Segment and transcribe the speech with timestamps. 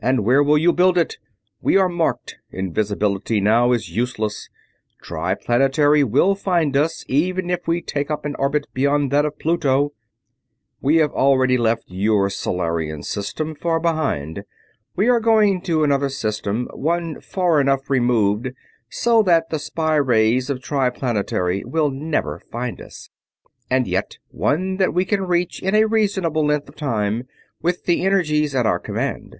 [0.00, 1.18] "And where will you build it?
[1.60, 2.36] We are marked.
[2.52, 4.48] Invisibility now is useless.
[5.02, 9.94] Triplanetary will find us, even if we take up an orbit beyond that of Pluto!"
[10.80, 14.44] "We have already left your Solarian system far behind.
[14.94, 18.52] We are going to another system; one far enough removed
[18.88, 23.10] so that the spy rays of Triplanetary will never find us,
[23.68, 27.24] and yet one that we can reach in a reasonable length of time
[27.60, 29.38] with the energies at our command.